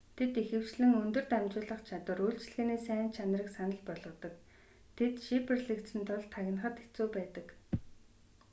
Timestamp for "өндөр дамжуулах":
1.01-1.81